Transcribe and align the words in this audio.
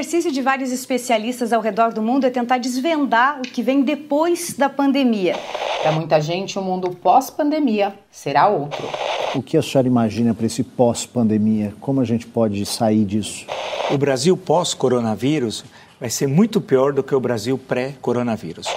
exercício 0.00 0.32
de 0.32 0.40
vários 0.40 0.72
especialistas 0.72 1.52
ao 1.52 1.60
redor 1.60 1.92
do 1.92 2.00
mundo 2.00 2.24
é 2.24 2.30
tentar 2.30 2.56
desvendar 2.56 3.38
o 3.38 3.42
que 3.42 3.62
vem 3.62 3.82
depois 3.82 4.54
da 4.54 4.66
pandemia. 4.66 5.36
Para 5.82 5.92
muita 5.92 6.18
gente, 6.22 6.58
o 6.58 6.62
mundo 6.62 6.90
pós-pandemia 6.90 7.94
será 8.10 8.48
outro. 8.48 8.88
O 9.34 9.42
que 9.42 9.58
a 9.58 9.62
senhora 9.62 9.86
imagina 9.86 10.32
para 10.32 10.46
esse 10.46 10.62
pós-pandemia? 10.62 11.74
Como 11.80 12.00
a 12.00 12.04
gente 12.04 12.26
pode 12.26 12.64
sair 12.64 13.04
disso? 13.04 13.46
O 13.90 13.98
Brasil 13.98 14.34
pós-coronavírus 14.38 15.64
vai 16.00 16.08
ser 16.08 16.26
muito 16.26 16.62
pior 16.62 16.94
do 16.94 17.02
que 17.02 17.14
o 17.14 17.20
Brasil 17.20 17.58
pré-coronavírus. 17.58 18.68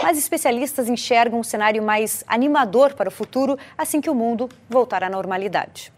Mas 0.00 0.16
especialistas 0.16 0.88
enxergam 0.88 1.40
um 1.40 1.44
cenário 1.44 1.82
mais 1.82 2.22
animador 2.26 2.94
para 2.94 3.08
o 3.08 3.12
futuro 3.12 3.58
assim 3.76 4.00
que 4.00 4.10
o 4.10 4.14
mundo 4.14 4.48
voltar 4.70 5.02
à 5.02 5.10
normalidade. 5.10 5.92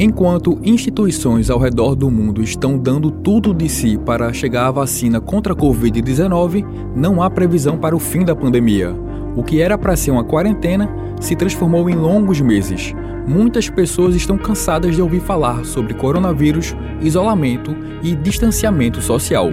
Enquanto 0.00 0.60
instituições 0.62 1.50
ao 1.50 1.58
redor 1.58 1.96
do 1.96 2.08
mundo 2.08 2.40
estão 2.40 2.78
dando 2.78 3.10
tudo 3.10 3.52
de 3.52 3.68
si 3.68 3.98
para 3.98 4.32
chegar 4.32 4.68
à 4.68 4.70
vacina 4.70 5.20
contra 5.20 5.52
a 5.52 5.56
Covid-19, 5.56 6.64
não 6.94 7.20
há 7.20 7.28
previsão 7.28 7.76
para 7.76 7.96
o 7.96 7.98
fim 7.98 8.24
da 8.24 8.36
pandemia. 8.36 8.94
O 9.34 9.42
que 9.42 9.60
era 9.60 9.76
para 9.76 9.96
ser 9.96 10.12
uma 10.12 10.22
quarentena 10.22 10.88
se 11.20 11.34
transformou 11.34 11.90
em 11.90 11.96
longos 11.96 12.40
meses. 12.40 12.94
Muitas 13.26 13.68
pessoas 13.68 14.14
estão 14.14 14.38
cansadas 14.38 14.94
de 14.94 15.02
ouvir 15.02 15.18
falar 15.18 15.64
sobre 15.64 15.94
coronavírus, 15.94 16.76
isolamento 17.00 17.76
e 18.00 18.14
distanciamento 18.14 19.02
social. 19.02 19.48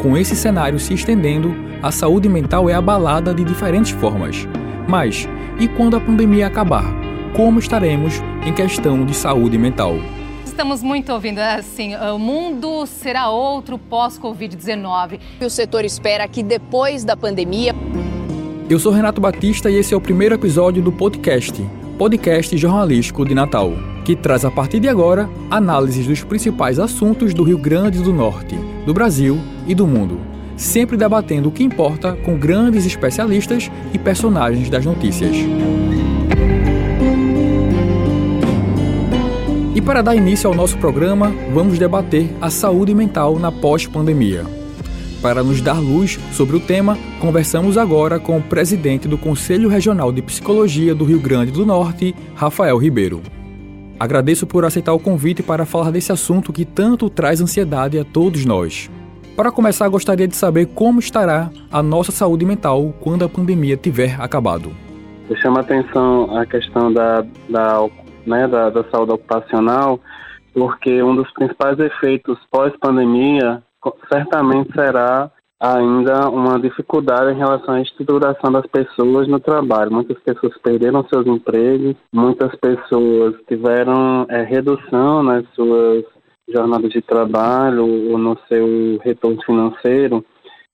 Com 0.00 0.16
esse 0.16 0.36
cenário 0.36 0.78
se 0.78 0.94
estendendo, 0.94 1.52
a 1.82 1.90
saúde 1.90 2.28
mental 2.28 2.70
é 2.70 2.74
abalada 2.74 3.34
de 3.34 3.42
diferentes 3.42 3.90
formas. 3.90 4.46
Mas, 4.88 5.28
e 5.58 5.66
quando 5.66 5.96
a 5.96 6.00
pandemia 6.00 6.46
acabar? 6.46 7.10
como 7.34 7.58
estaremos 7.58 8.22
em 8.44 8.52
questão 8.52 9.04
de 9.04 9.14
saúde 9.14 9.58
mental. 9.58 9.96
Estamos 10.44 10.82
muito 10.82 11.12
ouvindo 11.12 11.38
assim, 11.38 11.94
o 11.96 12.18
mundo 12.18 12.86
será 12.86 13.30
outro 13.30 13.78
pós-Covid-19. 13.78 15.20
O 15.40 15.50
setor 15.50 15.84
espera 15.84 16.26
que 16.26 16.42
depois 16.42 17.04
da 17.04 17.16
pandemia. 17.16 17.74
Eu 18.68 18.78
sou 18.78 18.92
Renato 18.92 19.20
Batista 19.20 19.70
e 19.70 19.76
esse 19.76 19.94
é 19.94 19.96
o 19.96 20.00
primeiro 20.00 20.34
episódio 20.34 20.82
do 20.82 20.92
podcast, 20.92 21.60
podcast 21.98 22.56
jornalístico 22.56 23.24
de 23.24 23.34
Natal, 23.34 23.72
que 24.04 24.14
traz 24.14 24.44
a 24.44 24.50
partir 24.50 24.80
de 24.80 24.88
agora 24.88 25.28
análises 25.50 26.06
dos 26.06 26.22
principais 26.22 26.78
assuntos 26.78 27.34
do 27.34 27.42
Rio 27.42 27.58
Grande 27.58 28.02
do 28.02 28.12
Norte, 28.12 28.56
do 28.86 28.94
Brasil 28.94 29.38
e 29.66 29.74
do 29.74 29.86
mundo, 29.86 30.20
sempre 30.56 30.96
debatendo 30.96 31.48
o 31.48 31.52
que 31.52 31.64
importa 31.64 32.12
com 32.16 32.38
grandes 32.38 32.86
especialistas 32.86 33.70
e 33.92 33.98
personagens 33.98 34.68
das 34.70 34.84
notícias. 34.84 35.36
E 39.80 39.82
para 39.82 40.02
dar 40.02 40.14
início 40.14 40.46
ao 40.46 40.54
nosso 40.54 40.76
programa, 40.76 41.32
vamos 41.54 41.78
debater 41.78 42.28
a 42.38 42.50
saúde 42.50 42.94
mental 42.94 43.38
na 43.38 43.50
pós-pandemia. 43.50 44.44
Para 45.22 45.42
nos 45.42 45.62
dar 45.62 45.80
luz 45.80 46.20
sobre 46.32 46.54
o 46.54 46.60
tema, 46.60 46.98
conversamos 47.18 47.78
agora 47.78 48.20
com 48.20 48.36
o 48.36 48.42
presidente 48.42 49.08
do 49.08 49.16
Conselho 49.16 49.70
Regional 49.70 50.12
de 50.12 50.20
Psicologia 50.20 50.94
do 50.94 51.06
Rio 51.06 51.18
Grande 51.18 51.50
do 51.50 51.64
Norte, 51.64 52.14
Rafael 52.34 52.76
Ribeiro. 52.76 53.22
Agradeço 53.98 54.46
por 54.46 54.66
aceitar 54.66 54.92
o 54.92 55.00
convite 55.00 55.42
para 55.42 55.64
falar 55.64 55.90
desse 55.90 56.12
assunto 56.12 56.52
que 56.52 56.66
tanto 56.66 57.08
traz 57.08 57.40
ansiedade 57.40 57.98
a 57.98 58.04
todos 58.04 58.44
nós. 58.44 58.90
Para 59.34 59.50
começar, 59.50 59.88
gostaria 59.88 60.28
de 60.28 60.36
saber 60.36 60.66
como 60.74 61.00
estará 61.00 61.48
a 61.72 61.82
nossa 61.82 62.12
saúde 62.12 62.44
mental 62.44 62.92
quando 63.00 63.24
a 63.24 63.30
pandemia 63.30 63.78
tiver 63.78 64.20
acabado. 64.20 64.72
Chama 65.36 65.60
atenção 65.60 66.36
a 66.36 66.44
questão 66.44 66.92
da, 66.92 67.24
da 67.48 67.80
né, 68.26 68.46
da, 68.46 68.70
da 68.70 68.84
saúde 68.90 69.12
ocupacional, 69.12 70.00
porque 70.52 71.02
um 71.02 71.14
dos 71.14 71.30
principais 71.32 71.78
efeitos 71.78 72.38
pós-pandemia 72.50 73.62
certamente 74.12 74.72
será 74.72 75.30
ainda 75.60 76.30
uma 76.30 76.58
dificuldade 76.58 77.32
em 77.32 77.38
relação 77.38 77.74
à 77.74 77.82
estruturação 77.82 78.50
das 78.50 78.66
pessoas 78.66 79.28
no 79.28 79.38
trabalho. 79.38 79.92
Muitas 79.92 80.18
pessoas 80.20 80.56
perderam 80.62 81.06
seus 81.06 81.26
empregos, 81.26 81.94
muitas 82.12 82.54
pessoas 82.56 83.34
tiveram 83.46 84.26
é, 84.30 84.42
redução 84.42 85.22
nas 85.22 85.44
suas 85.54 86.04
jornadas 86.48 86.90
de 86.90 87.02
trabalho 87.02 87.84
ou 88.10 88.18
no 88.18 88.36
seu 88.48 88.98
retorno 89.04 89.40
financeiro, 89.44 90.24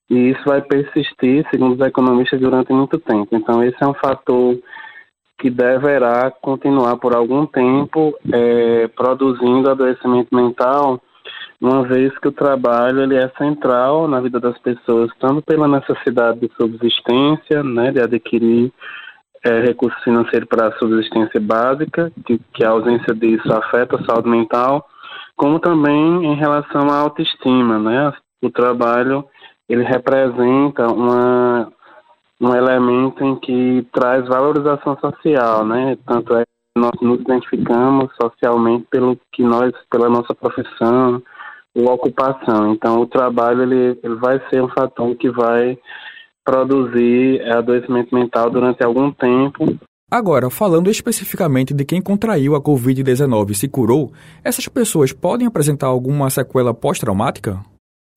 e 0.08 0.30
isso 0.30 0.42
vai 0.46 0.62
persistir, 0.62 1.44
segundo 1.50 1.74
os 1.74 1.86
economistas, 1.86 2.40
durante 2.40 2.72
muito 2.72 2.96
tempo. 2.98 3.28
Então, 3.32 3.62
esse 3.62 3.76
é 3.82 3.86
um 3.86 3.94
fator 3.94 4.56
que 5.38 5.50
deverá 5.50 6.30
continuar 6.30 6.96
por 6.96 7.14
algum 7.14 7.46
tempo 7.46 8.14
é, 8.32 8.88
produzindo 8.88 9.70
adoecimento 9.70 10.34
mental, 10.34 11.00
uma 11.60 11.82
vez 11.82 12.16
que 12.18 12.28
o 12.28 12.32
trabalho 12.32 13.02
ele 13.02 13.16
é 13.16 13.28
central 13.36 14.08
na 14.08 14.20
vida 14.20 14.38
das 14.38 14.58
pessoas, 14.58 15.10
tanto 15.18 15.42
pela 15.42 15.68
necessidade 15.68 16.40
de 16.40 16.50
subsistência, 16.54 17.62
né, 17.62 17.90
de 17.92 18.00
adquirir 18.00 18.72
é, 19.44 19.60
recursos 19.60 20.02
financeiros 20.02 20.48
para 20.48 20.68
a 20.68 20.78
subsistência 20.78 21.40
básica, 21.40 22.12
que, 22.26 22.40
que 22.52 22.64
a 22.64 22.70
ausência 22.70 23.14
disso 23.14 23.52
afeta 23.52 23.96
a 23.96 24.04
saúde 24.04 24.28
mental, 24.28 24.86
como 25.36 25.58
também 25.58 26.24
em 26.24 26.34
relação 26.34 26.90
à 26.90 26.96
autoestima, 26.96 27.78
né? 27.78 28.12
O 28.42 28.50
trabalho 28.50 29.24
ele 29.68 29.82
representa 29.82 30.86
que 33.46 33.86
traz 33.92 34.26
valorização 34.26 34.98
social, 34.98 35.64
né? 35.64 35.96
Tanto 36.04 36.34
é 36.34 36.42
que 36.42 36.80
nós 36.80 36.92
nos 37.00 37.20
identificamos 37.20 38.10
socialmente 38.20 38.84
pelo 38.90 39.16
que 39.32 39.44
nós, 39.44 39.72
pela 39.88 40.08
nossa 40.08 40.34
profissão 40.34 41.22
ou 41.74 41.92
ocupação. 41.92 42.72
Então, 42.72 43.00
o 43.00 43.06
trabalho 43.06 43.62
ele, 43.62 43.98
ele 44.02 44.16
vai 44.16 44.42
ser 44.50 44.62
um 44.62 44.68
fator 44.68 45.14
que 45.14 45.30
vai 45.30 45.78
produzir 46.44 47.40
adoecimento 47.52 48.12
mental 48.14 48.50
durante 48.50 48.82
algum 48.82 49.12
tempo. 49.12 49.78
Agora, 50.10 50.50
falando 50.50 50.90
especificamente 50.90 51.74
de 51.74 51.84
quem 51.84 52.00
contraiu 52.00 52.54
a 52.54 52.60
Covid-19 52.60 53.50
e 53.50 53.54
se 53.54 53.68
curou, 53.68 54.12
essas 54.42 54.66
pessoas 54.68 55.12
podem 55.12 55.46
apresentar 55.46 55.88
alguma 55.88 56.30
sequela 56.30 56.72
pós-traumática? 56.72 57.60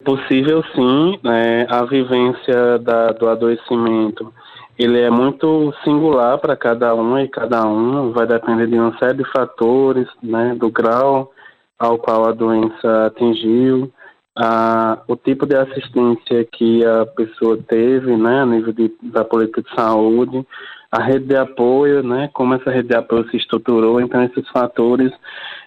Possível 0.03 0.63
sim, 0.75 1.19
né? 1.23 1.65
a 1.67 1.83
vivência 1.85 2.79
da, 2.79 3.11
do 3.11 3.27
adoecimento 3.27 4.31
ele 4.79 5.01
é 5.01 5.09
muito 5.09 5.73
singular 5.83 6.37
para 6.37 6.55
cada 6.55 6.95
um 6.95 7.19
e 7.19 7.27
cada 7.27 7.67
um, 7.67 8.13
vai 8.13 8.25
depender 8.25 8.65
de 8.65 8.79
uma 8.79 8.97
série 8.97 9.17
de 9.17 9.29
fatores, 9.29 10.07
né, 10.23 10.55
do 10.55 10.71
grau 10.71 11.33
ao 11.77 11.97
qual 11.97 12.25
a 12.25 12.31
doença 12.31 13.07
atingiu, 13.07 13.91
a, 14.37 15.01
o 15.05 15.17
tipo 15.17 15.45
de 15.45 15.57
assistência 15.57 16.45
que 16.45 16.85
a 16.85 17.05
pessoa 17.05 17.57
teve, 17.67 18.15
né, 18.15 18.41
a 18.41 18.45
nível 18.45 18.71
de, 18.71 18.89
da 19.03 19.25
política 19.25 19.61
de 19.61 19.75
saúde, 19.75 20.47
a 20.89 21.03
rede 21.03 21.25
de 21.25 21.35
apoio, 21.35 22.01
né, 22.01 22.29
como 22.33 22.53
essa 22.53 22.71
rede 22.71 22.87
de 22.87 22.95
apoio 22.95 23.29
se 23.29 23.35
estruturou, 23.35 23.99
então 23.99 24.23
esses 24.23 24.47
fatores, 24.47 25.11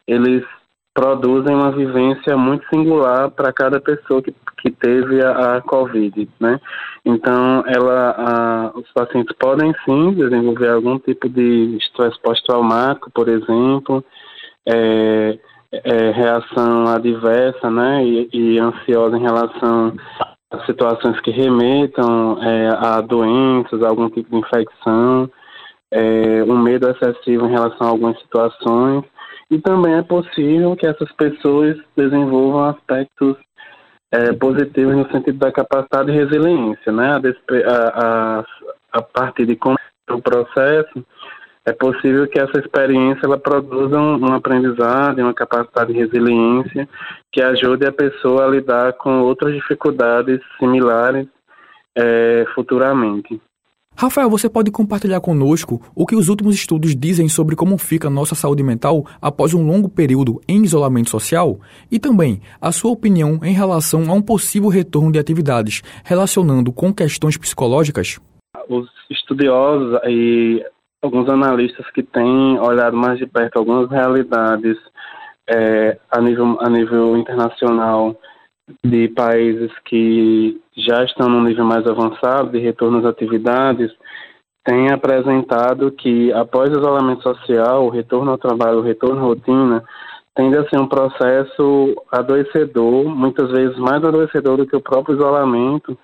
eles 0.06 0.42
produzem 0.94 1.54
uma 1.54 1.70
vivência 1.72 2.36
muito 2.36 2.66
singular 2.69 3.30
para 3.30 3.53
cada 3.53 3.80
pessoa 3.80 4.22
que, 4.22 4.34
que 4.58 4.70
teve 4.70 5.22
a, 5.25 5.56
a 5.56 5.60
Covid, 5.62 6.28
né? 6.38 6.60
Então, 7.04 7.64
ela, 7.66 8.14
a, 8.16 8.78
os 8.78 8.91
pacientes 8.92 9.34
podem 9.38 9.75
sim 9.84 10.12
desenvolver 10.12 10.69
algum 10.69 10.98
tipo 10.98 11.28
de 11.28 11.76
estresse 11.78 12.20
pós-traumático, 12.20 13.10
por 13.10 13.28
exemplo, 13.28 14.04
é, 14.69 15.38
é, 15.72 16.10
reação 16.10 16.86
adversa, 16.86 17.70
né? 17.70 18.04
E, 18.04 18.28
e, 18.32 18.59
ansiosa 18.59 19.16
em 19.16 19.22
relação 19.22 19.94
a 20.50 20.66
situações 20.66 21.19
que 21.20 21.30
remetam 21.30 22.38
é, 22.42 22.69
a 22.69 23.00
doenças, 23.00 23.82
a 23.82 23.88
algum 23.88 24.10
tipo 24.10 24.28
de 24.30 24.36
infecção, 24.36 25.30
é, 25.91 26.44
um 26.44 26.59
medo 26.59 26.88
excessivo 26.91 27.47
em 27.47 27.50
relação 27.50 27.86
a 27.86 27.91
algumas 27.91 28.19
situações 28.20 29.04
e 29.52 29.60
também 29.60 29.94
é 29.94 30.02
possível 30.02 30.74
que 30.74 30.86
essas 30.86 31.12
pessoas 31.12 31.77
desenvolvam 31.94 32.71
aspectos 32.71 33.36
é, 34.10 34.32
positivos 34.32 34.97
no 34.97 35.10
sentido 35.10 35.36
da 35.38 35.53
capacidade 35.53 36.10
de 36.10 36.18
resiliência, 36.18 36.91
né? 36.91 37.21
A, 37.66 38.41
a, 38.41 38.44
a 38.92 39.03
partir 39.03 39.44
de 39.44 39.54
como 39.54 39.77
o 40.10 40.22
processo, 40.22 41.04
é 41.66 41.72
possível 41.72 42.27
que 42.27 42.38
essa 42.38 42.59
experiência 42.59 43.27
ela 43.27 43.38
produza 43.38 43.98
um, 43.98 44.24
um 44.24 44.34
aprendizado, 44.34 45.18
uma 45.18 45.34
capacidade 45.34 45.92
de 45.92 45.98
resiliência 45.98 46.88
que 47.30 47.42
ajude 47.42 47.86
a 47.86 47.92
pessoa 47.92 48.47
a 48.47 48.48
lidar 48.48 48.94
com 48.94 49.21
outras 49.21 49.54
dificuldades 49.54 50.41
similares 50.59 51.28
é, 51.94 52.47
futuramente. 52.54 53.38
Rafael, 53.97 54.28
você 54.28 54.48
pode 54.48 54.71
compartilhar 54.71 55.21
conosco 55.21 55.80
o 55.94 56.06
que 56.06 56.16
os 56.16 56.28
últimos 56.28 56.54
estudos 56.54 56.97
dizem 56.97 57.28
sobre 57.28 57.54
como 57.54 57.78
fica 57.78 58.10
nossa 58.10 58.34
saúde 58.34 58.62
mental 58.62 59.04
após 59.21 59.54
um 59.54 59.65
longo 59.65 59.89
período 59.89 60.41
em 60.48 60.62
isolamento 60.62 61.10
social? 61.10 61.60
E 61.91 61.98
também 61.98 62.41
a 62.60 62.72
sua 62.72 62.91
opinião 62.91 63.39
em 63.42 63.53
relação 63.53 64.10
a 64.10 64.15
um 64.15 64.22
possível 64.22 64.68
retorno 64.68 65.12
de 65.12 65.18
atividades 65.18 65.83
relacionando 66.04 66.72
com 66.72 66.92
questões 66.92 67.36
psicológicas? 67.36 68.18
Os 68.68 68.89
estudiosos 69.10 69.98
e 70.09 70.65
alguns 71.03 71.28
analistas 71.28 71.89
que 71.91 72.03
têm 72.03 72.59
olhado 72.59 72.97
mais 72.97 73.18
de 73.18 73.27
perto 73.27 73.59
algumas 73.59 73.91
realidades 73.91 74.77
é, 75.48 75.98
a, 76.10 76.21
nível, 76.21 76.56
a 76.60 76.71
nível 76.71 77.16
internacional 77.16 78.16
de 78.84 79.09
países 79.09 79.71
que 79.84 80.60
já 80.77 81.04
estão 81.04 81.28
num 81.28 81.42
nível 81.42 81.65
mais 81.65 81.86
avançado 81.86 82.51
de 82.51 82.59
retorno 82.59 82.98
às 82.98 83.04
atividades, 83.04 83.91
tem 84.65 84.91
apresentado 84.91 85.91
que 85.91 86.33
após 86.33 86.71
o 86.71 86.78
isolamento 86.78 87.22
social, 87.22 87.84
o 87.84 87.91
retorno 87.91 88.30
ao 88.30 88.39
trabalho, 88.39 88.78
o 88.78 88.83
retorno 88.83 89.19
à 89.19 89.22
rotina, 89.22 89.84
tende 90.34 90.57
a 90.57 90.69
ser 90.69 90.80
um 90.80 90.86
processo 90.86 91.95
adoecedor, 92.10 93.04
muitas 93.04 93.51
vezes 93.51 93.77
mais 93.78 94.03
adoecedor 94.04 94.57
do 94.57 94.66
que 94.66 94.77
o 94.77 94.80
próprio 94.80 95.16
isolamento, 95.16 95.98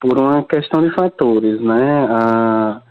por 0.00 0.18
uma 0.18 0.42
questão 0.42 0.82
de 0.82 0.94
fatores, 0.94 1.60
né? 1.60 2.06
A, 2.10 2.82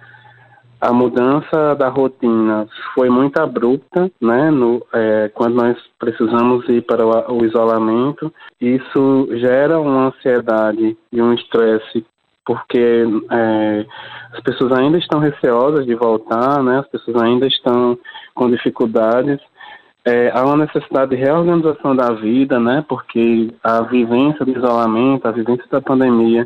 a 0.83 0.91
mudança 0.91 1.75
da 1.75 1.87
rotina 1.87 2.67
foi 2.93 3.09
muito 3.09 3.39
abrupta, 3.39 4.11
né? 4.19 4.51
No, 4.51 4.85
é, 4.93 5.31
quando 5.33 5.55
nós 5.55 5.77
precisamos 5.97 6.67
ir 6.67 6.81
para 6.81 7.05
o, 7.05 7.37
o 7.37 7.45
isolamento, 7.45 8.33
isso 8.59 9.29
gera 9.31 9.79
uma 9.79 10.07
ansiedade 10.07 10.97
e 11.09 11.21
um 11.21 11.33
estresse 11.33 12.05
porque 12.45 13.05
é, 13.31 13.85
as 14.33 14.41
pessoas 14.41 14.73
ainda 14.73 14.97
estão 14.97 15.21
receosas 15.21 15.85
de 15.85 15.95
voltar, 15.95 16.61
né? 16.61 16.79
As 16.79 16.87
pessoas 16.89 17.21
ainda 17.21 17.47
estão 17.47 17.97
com 18.35 18.51
dificuldades. 18.51 19.39
É, 20.03 20.31
há 20.35 20.43
uma 20.43 20.57
necessidade 20.57 21.11
de 21.11 21.15
reorganização 21.15 21.95
da 21.95 22.11
vida, 22.11 22.59
né? 22.59 22.83
Porque 22.89 23.53
a 23.63 23.83
vivência 23.83 24.43
do 24.43 24.51
isolamento, 24.51 25.25
a 25.25 25.31
vivência 25.31 25.63
da 25.71 25.79
pandemia, 25.79 26.45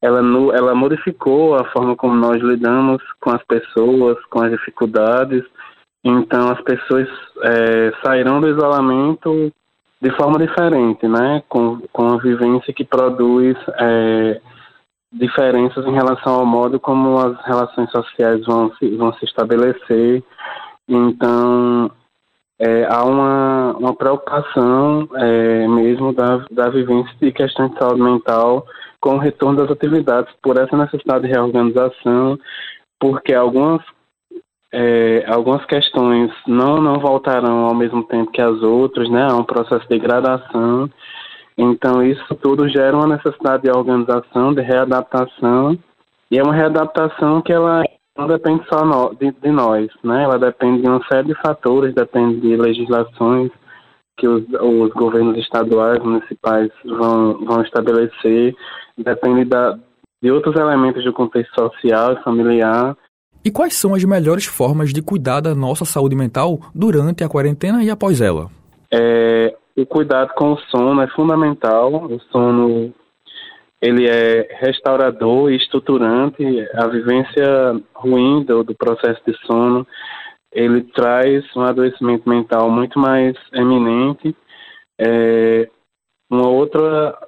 ela, 0.00 0.20
ela 0.56 0.74
modificou 0.74 1.56
a 1.56 1.64
forma 1.72 1.96
como 1.96 2.14
nós 2.14 2.40
lidamos 2.40 3.02
com 3.20 3.30
as 3.30 3.42
pessoas, 3.44 4.16
com 4.30 4.42
as 4.42 4.50
dificuldades. 4.50 5.44
Então, 6.04 6.50
as 6.50 6.60
pessoas 6.62 7.08
é, 7.42 7.92
sairão 8.04 8.40
do 8.40 8.48
isolamento 8.48 9.52
de 10.00 10.10
forma 10.12 10.38
diferente, 10.38 11.06
né? 11.08 11.42
Com, 11.48 11.80
com 11.92 12.08
a 12.14 12.18
vivência 12.18 12.72
que 12.72 12.84
produz 12.84 13.56
é, 13.80 14.40
diferenças 15.12 15.84
em 15.84 15.92
relação 15.92 16.34
ao 16.34 16.46
modo 16.46 16.78
como 16.78 17.18
as 17.18 17.44
relações 17.44 17.90
sociais 17.90 18.44
vão 18.46 18.72
se, 18.76 18.96
vão 18.96 19.12
se 19.14 19.24
estabelecer. 19.24 20.22
Então, 20.88 21.90
é, 22.60 22.86
há 22.88 23.04
uma, 23.04 23.76
uma 23.76 23.94
preocupação 23.94 25.08
é, 25.16 25.66
mesmo 25.66 26.12
da, 26.12 26.44
da 26.50 26.68
vivência 26.70 27.12
de 27.20 27.32
questões 27.32 27.72
de 27.72 27.78
saúde 27.78 28.02
mental 28.02 28.64
com 29.00 29.14
o 29.14 29.18
retorno 29.18 29.58
das 29.58 29.70
atividades, 29.70 30.32
por 30.42 30.58
essa 30.58 30.76
necessidade 30.76 31.26
de 31.26 31.32
reorganização, 31.32 32.38
porque 32.98 33.32
algumas, 33.32 33.80
é, 34.72 35.24
algumas 35.28 35.64
questões 35.66 36.32
não, 36.46 36.80
não 36.80 36.98
voltarão 36.98 37.66
ao 37.66 37.74
mesmo 37.74 38.02
tempo 38.04 38.32
que 38.32 38.40
as 38.40 38.60
outras, 38.62 39.08
né? 39.08 39.28
Há 39.30 39.36
um 39.36 39.44
processo 39.44 39.82
de 39.82 39.88
degradação. 39.88 40.90
Então, 41.56 42.02
isso 42.02 42.34
tudo 42.36 42.68
gera 42.68 42.96
uma 42.96 43.06
necessidade 43.06 43.64
de 43.64 43.70
organização, 43.70 44.54
de 44.54 44.62
readaptação, 44.62 45.78
e 46.30 46.38
é 46.38 46.42
uma 46.42 46.54
readaptação 46.54 47.40
que 47.40 47.52
ela 47.52 47.82
não 48.16 48.26
depende 48.26 48.64
só 48.68 48.82
de 49.12 49.50
nós, 49.50 49.88
né? 50.02 50.24
Ela 50.24 50.38
depende 50.38 50.82
de 50.82 50.88
uma 50.88 51.02
série 51.06 51.28
de 51.28 51.34
fatores, 51.34 51.94
depende 51.94 52.40
de 52.40 52.56
legislações, 52.56 53.50
que 54.18 54.28
os, 54.28 54.42
os 54.60 54.92
governos 54.92 55.38
estaduais, 55.38 56.02
municipais 56.02 56.70
vão, 56.84 57.44
vão 57.44 57.62
estabelecer, 57.62 58.54
depende 58.96 59.44
da, 59.44 59.78
de 60.20 60.30
outros 60.30 60.56
elementos 60.56 61.04
do 61.04 61.12
contexto 61.12 61.52
social 61.58 62.12
e 62.12 62.22
familiar. 62.22 62.96
E 63.44 63.50
quais 63.50 63.74
são 63.74 63.94
as 63.94 64.04
melhores 64.04 64.44
formas 64.44 64.92
de 64.92 65.00
cuidar 65.00 65.40
da 65.40 65.54
nossa 65.54 65.84
saúde 65.84 66.16
mental 66.16 66.58
durante 66.74 67.22
a 67.22 67.28
quarentena 67.28 67.82
e 67.82 67.88
após 67.88 68.20
ela? 68.20 68.50
É, 68.92 69.54
o 69.76 69.86
cuidado 69.86 70.32
com 70.34 70.52
o 70.52 70.58
sono 70.70 71.00
é 71.00 71.06
fundamental. 71.08 72.06
O 72.06 72.20
sono 72.32 72.92
ele 73.80 74.08
é 74.08 74.48
restaurador 74.60 75.52
e 75.52 75.56
estruturante. 75.56 76.44
A 76.74 76.88
vivência 76.88 77.80
ruim 77.94 78.44
do, 78.44 78.64
do 78.64 78.74
processo 78.74 79.20
de 79.24 79.36
sono 79.46 79.86
ele 80.52 80.82
traz 80.84 81.44
um 81.56 81.62
adoecimento 81.62 82.28
mental 82.28 82.70
muito 82.70 82.98
mais 82.98 83.36
eminente. 83.52 84.34
É, 85.00 85.68
uma 86.30 86.48
outra 86.48 87.18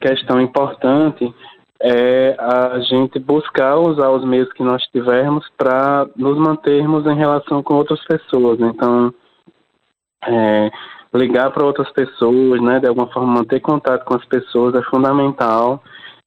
questão 0.00 0.40
importante 0.40 1.32
é 1.80 2.34
a 2.38 2.80
gente 2.80 3.18
buscar 3.18 3.76
usar 3.76 4.10
os 4.10 4.24
meios 4.24 4.52
que 4.52 4.62
nós 4.62 4.82
tivermos 4.88 5.48
para 5.56 6.08
nos 6.16 6.36
mantermos 6.36 7.06
em 7.06 7.14
relação 7.14 7.62
com 7.62 7.74
outras 7.74 8.04
pessoas. 8.04 8.58
Então, 8.60 9.14
é, 10.24 10.70
ligar 11.14 11.52
para 11.52 11.64
outras 11.64 11.90
pessoas, 11.92 12.60
né, 12.60 12.80
de 12.80 12.88
alguma 12.88 13.10
forma 13.12 13.32
manter 13.32 13.60
contato 13.60 14.04
com 14.04 14.16
as 14.16 14.24
pessoas 14.24 14.74
é 14.74 14.82
fundamental. 14.84 15.82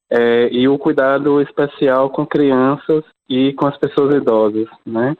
É, 0.09 0.49
e 0.51 0.67
o 0.67 0.77
cuidado 0.77 1.41
especial 1.41 2.09
com 2.09 2.25
crianças 2.25 3.03
e 3.29 3.53
com 3.53 3.65
as 3.67 3.77
pessoas 3.77 4.13
idosas, 4.13 4.67
né? 4.85 5.15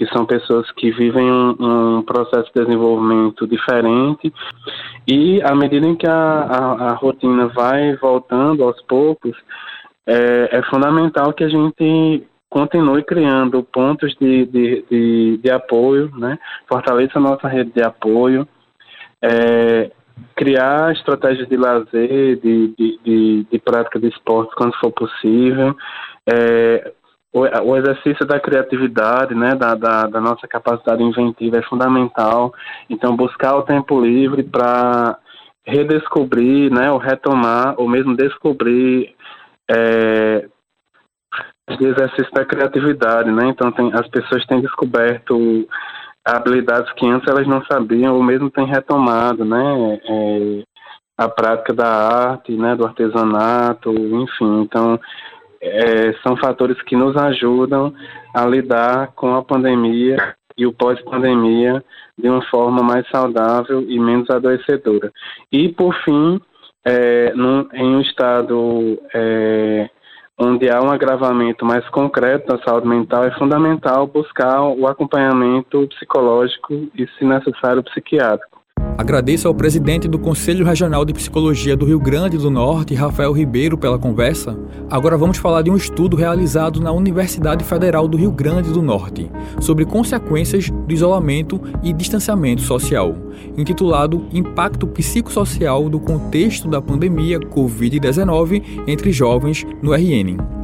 Que 0.00 0.06
são 0.14 0.24
pessoas 0.24 0.70
que 0.72 0.90
vivem 0.92 1.30
um, 1.30 1.98
um 1.98 2.02
processo 2.02 2.50
de 2.54 2.64
desenvolvimento 2.64 3.46
diferente. 3.46 4.32
E 5.06 5.42
à 5.42 5.54
medida 5.54 5.86
em 5.86 5.94
que 5.94 6.08
a, 6.08 6.14
a, 6.14 6.88
a 6.88 6.94
rotina 6.94 7.48
vai 7.48 7.94
voltando 7.96 8.64
aos 8.64 8.80
poucos, 8.84 9.36
é, 10.06 10.56
é, 10.56 10.62
fundamental 10.70 11.34
que 11.34 11.44
a 11.44 11.50
gente 11.50 12.26
continue 12.48 13.04
criando 13.04 13.62
pontos 13.62 14.16
de, 14.18 14.46
de, 14.46 14.86
de, 14.90 15.36
de 15.36 15.50
apoio, 15.50 16.10
né? 16.16 16.38
Fortaleça 16.66 17.18
a 17.18 17.20
nossa 17.22 17.46
rede 17.46 17.70
de 17.72 17.82
apoio, 17.82 18.48
é, 19.22 19.90
criar 20.34 20.92
estratégias 20.92 21.46
de 21.46 21.58
lazer, 21.58 22.40
de, 22.40 22.68
de, 22.68 22.98
de, 23.04 23.46
de, 23.52 23.58
prática 23.58 24.00
de 24.00 24.08
esporte 24.08 24.54
quando 24.56 24.74
for 24.80 24.92
possível, 24.92 25.76
é, 26.26 26.90
o, 27.32 27.40
o, 27.40 27.76
exercício 27.76 28.26
da 28.26 28.40
criatividade, 28.40 29.34
né, 29.34 29.54
da, 29.54 29.74
da, 29.74 30.06
da, 30.06 30.20
nossa 30.20 30.48
capacidade 30.48 31.02
inventiva 31.02 31.58
é 31.58 31.62
fundamental. 31.62 32.52
Então, 32.88 33.16
buscar 33.16 33.56
o 33.56 33.62
tempo 33.62 34.00
livre 34.00 34.42
para 34.42 35.16
redescobrir, 35.64 36.72
né, 36.72 36.90
ou 36.90 36.98
retomar, 36.98 37.74
ou 37.76 37.88
mesmo 37.88 38.16
descobrir 38.16 39.14
é, 39.70 40.48
o 41.68 41.86
exercício 41.86 42.32
da 42.32 42.44
criatividade, 42.44 43.30
né? 43.30 43.48
Então, 43.48 43.70
tem, 43.70 43.92
as 43.94 44.08
pessoas 44.08 44.44
têm 44.46 44.60
descoberto 44.60 45.68
habilidades 46.24 46.92
que 46.94 47.06
antes 47.06 47.28
elas 47.28 47.46
não 47.46 47.64
sabiam, 47.64 48.16
ou 48.16 48.22
mesmo 48.22 48.50
têm 48.50 48.66
retomado, 48.66 49.44
né? 49.44 50.00
É, 50.04 50.62
a 51.16 51.28
prática 51.28 51.72
da 51.74 51.86
arte, 51.86 52.52
né, 52.56 52.74
do 52.74 52.86
artesanato, 52.86 53.92
enfim. 53.92 54.62
Então, 54.62 54.98
é, 55.60 56.12
são 56.22 56.36
fatores 56.36 56.80
que 56.82 56.96
nos 56.96 57.16
ajudam 57.16 57.92
a 58.34 58.46
lidar 58.46 59.08
com 59.08 59.34
a 59.34 59.42
pandemia 59.42 60.34
e 60.56 60.66
o 60.66 60.72
pós-pandemia 60.72 61.82
de 62.16 62.28
uma 62.28 62.42
forma 62.46 62.82
mais 62.82 63.08
saudável 63.08 63.82
e 63.88 63.98
menos 63.98 64.28
adoecedora. 64.30 65.12
E, 65.50 65.68
por 65.68 65.94
fim, 66.04 66.40
é, 66.84 67.32
num, 67.34 67.68
em 67.72 67.96
um 67.96 68.00
estado 68.00 68.98
é, 69.14 69.88
onde 70.38 70.70
há 70.70 70.80
um 70.80 70.90
agravamento 70.90 71.64
mais 71.64 71.86
concreto 71.90 72.46
da 72.46 72.62
saúde 72.62 72.88
mental, 72.88 73.24
é 73.24 73.30
fundamental 73.32 74.06
buscar 74.06 74.62
o 74.62 74.86
acompanhamento 74.86 75.86
psicológico 75.88 76.72
e, 76.94 77.06
se 77.18 77.24
necessário, 77.24 77.82
psiquiátrico. 77.84 78.59
Agradeço 79.00 79.48
ao 79.48 79.54
presidente 79.54 80.06
do 80.06 80.18
Conselho 80.18 80.64
Regional 80.64 81.04
de 81.06 81.14
Psicologia 81.14 81.74
do 81.74 81.86
Rio 81.86 81.98
Grande 81.98 82.36
do 82.36 82.50
Norte, 82.50 82.94
Rafael 82.94 83.32
Ribeiro, 83.32 83.78
pela 83.78 83.98
conversa. 83.98 84.58
Agora 84.90 85.16
vamos 85.16 85.38
falar 85.38 85.62
de 85.62 85.70
um 85.70 85.76
estudo 85.76 86.16
realizado 86.16 86.82
na 86.82 86.92
Universidade 86.92 87.64
Federal 87.64 88.06
do 88.06 88.18
Rio 88.18 88.30
Grande 88.30 88.70
do 88.70 88.82
Norte 88.82 89.30
sobre 89.58 89.86
consequências 89.86 90.68
do 90.68 90.92
isolamento 90.92 91.60
e 91.82 91.94
distanciamento 91.94 92.60
social, 92.60 93.16
intitulado 93.56 94.26
Impacto 94.32 94.86
Psicossocial 94.86 95.88
do 95.88 95.98
Contexto 95.98 96.68
da 96.68 96.82
Pandemia 96.82 97.40
Covid-19 97.40 98.84
entre 98.86 99.12
Jovens 99.12 99.66
no 99.82 99.94
RN. 99.94 100.59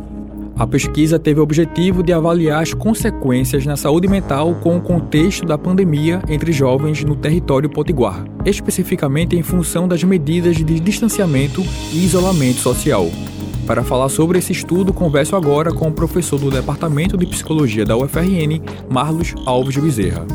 A 0.59 0.67
pesquisa 0.67 1.19
teve 1.19 1.39
o 1.39 1.43
objetivo 1.43 2.03
de 2.03 2.15
avaliar 2.15 2.63
as 2.63 2.73
consequências 2.73 3.67
na 3.67 3.77
saúde 3.77 4.09
mental 4.09 4.55
com 4.55 4.75
o 4.75 4.81
contexto 4.81 5.45
da 5.45 5.59
pandemia 5.59 6.23
entre 6.31 6.51
jovens 6.51 7.05
no 7.05 7.15
território 7.15 7.69
potiguar, 7.69 8.25
especificamente 8.43 9.37
em 9.37 9.43
função 9.43 9.87
das 9.87 10.03
medidas 10.03 10.57
de 10.57 10.81
distanciamento 10.81 11.61
e 11.93 12.03
isolamento 12.03 12.61
social. 12.61 13.05
Para 13.67 13.85
falar 13.85 14.09
sobre 14.09 14.39
esse 14.39 14.53
estudo, 14.53 14.95
converso 14.95 15.37
agora 15.37 15.75
com 15.75 15.89
o 15.89 15.93
professor 15.93 16.41
do 16.41 16.51
Departamento 16.51 17.19
de 17.19 17.27
Psicologia 17.27 17.85
da 17.85 17.95
UFRN, 17.95 18.63
Marlos 18.89 19.35
Alves 19.45 19.77
Bezerra. 19.77 20.27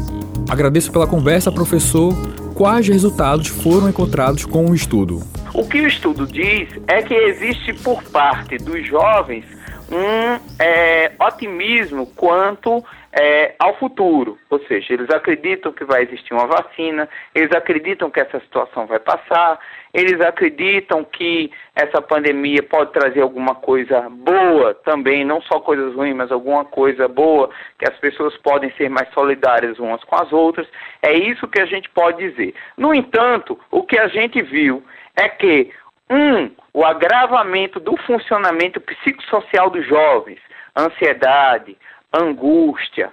Agradeço 0.47 0.91
pela 0.91 1.07
conversa, 1.07 1.51
professor. 1.51 2.13
Quais 2.53 2.87
resultados 2.87 3.47
foram 3.47 3.89
encontrados 3.89 4.45
com 4.45 4.69
o 4.69 4.75
estudo? 4.75 5.23
O 5.51 5.65
que 5.67 5.81
o 5.81 5.87
estudo 5.87 6.27
diz 6.27 6.69
é 6.87 7.01
que 7.01 7.13
existe 7.13 7.73
por 7.73 8.03
parte 8.03 8.57
dos 8.57 8.85
jovens 8.85 9.45
um 9.91 10.39
é, 10.57 11.11
otimismo 11.19 12.07
quanto 12.15 12.83
é, 13.13 13.55
ao 13.59 13.77
futuro, 13.77 14.37
ou 14.49 14.59
seja, 14.65 14.93
eles 14.93 15.09
acreditam 15.09 15.73
que 15.73 15.83
vai 15.83 16.03
existir 16.03 16.33
uma 16.33 16.47
vacina, 16.47 17.09
eles 17.35 17.51
acreditam 17.51 18.09
que 18.09 18.21
essa 18.21 18.39
situação 18.39 18.87
vai 18.87 18.99
passar, 18.99 19.59
eles 19.93 20.21
acreditam 20.21 21.03
que 21.03 21.51
essa 21.75 22.01
pandemia 22.01 22.63
pode 22.63 22.93
trazer 22.93 23.21
alguma 23.21 23.53
coisa 23.55 24.09
boa 24.09 24.73
também, 24.73 25.25
não 25.25 25.41
só 25.41 25.59
coisas 25.59 25.93
ruins, 25.93 26.15
mas 26.15 26.31
alguma 26.31 26.63
coisa 26.63 27.07
boa, 27.09 27.49
que 27.77 27.89
as 27.89 27.97
pessoas 27.99 28.37
podem 28.37 28.71
ser 28.77 28.89
mais 28.89 29.09
solidárias 29.13 29.77
umas 29.77 30.01
com 30.05 30.15
as 30.15 30.31
outras. 30.31 30.67
É 31.01 31.13
isso 31.13 31.47
que 31.49 31.59
a 31.59 31.65
gente 31.65 31.89
pode 31.89 32.29
dizer. 32.29 32.53
No 32.77 32.93
entanto, 32.93 33.59
o 33.69 33.83
que 33.83 33.99
a 33.99 34.07
gente 34.07 34.41
viu 34.41 34.81
é 35.15 35.27
que, 35.27 35.71
um, 36.11 36.51
o 36.73 36.83
agravamento 36.83 37.79
do 37.79 37.95
funcionamento 38.05 38.81
psicossocial 38.81 39.69
dos 39.69 39.85
jovens, 39.87 40.39
ansiedade, 40.77 41.77
angústia, 42.13 43.11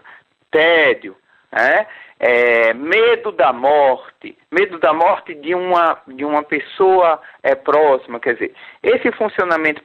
tédio, 0.51 1.17
né? 1.53 1.87
é, 2.21 2.75
medo 2.75 3.31
da 3.31 3.53
morte, 3.53 4.37
medo 4.51 4.79
da 4.79 4.93
morte 4.93 5.35
de 5.35 5.55
uma, 5.55 5.99
de 6.09 6.25
uma 6.25 6.43
pessoa 6.43 7.21
é, 7.43 7.55
próxima, 7.55 8.19
quer 8.19 8.35
dizer, 8.35 8.55
esse 8.83 9.13
funcionamento 9.13 9.83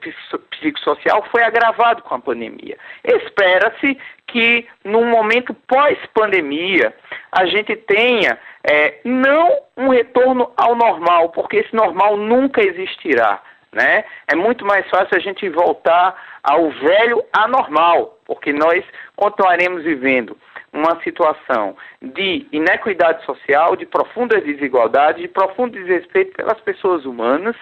psicossocial 0.50 1.24
foi 1.32 1.44
agravado 1.44 2.02
com 2.02 2.16
a 2.16 2.20
pandemia. 2.20 2.78
Espera-se 3.04 3.98
que 4.26 4.68
num 4.84 5.06
momento 5.06 5.54
pós-pandemia 5.54 6.94
a 7.32 7.46
gente 7.46 7.76
tenha 7.76 8.40
é, 8.64 9.00
não 9.04 9.58
um 9.78 9.90
retorno 9.90 10.52
ao 10.56 10.76
normal, 10.76 11.30
porque 11.30 11.58
esse 11.58 11.76
normal 11.76 12.18
nunca 12.18 12.62
existirá. 12.62 13.42
Né? 13.72 14.06
É 14.28 14.36
muito 14.36 14.64
mais 14.66 14.88
fácil 14.90 15.18
a 15.18 15.20
gente 15.20 15.50
voltar 15.50 16.16
ao 16.44 16.70
velho 16.70 17.24
anormal, 17.34 18.20
porque 18.26 18.54
nós 18.54 18.84
continuaremos 19.16 19.84
vivendo 19.84 20.38
uma 20.72 21.00
situação 21.04 21.76
de 22.02 22.48
inequidade 22.52 23.26
social, 23.26 23.76
de 23.76 23.86
profundas 23.86 24.44
desigualdades, 24.44 25.22
de 25.22 25.28
profundo 25.28 25.72
desrespeito 25.74 26.34
pelas 26.36 26.60
pessoas 26.62 27.06
humanas, 27.06 27.56